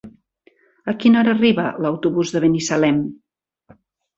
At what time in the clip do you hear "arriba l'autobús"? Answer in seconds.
1.37-2.35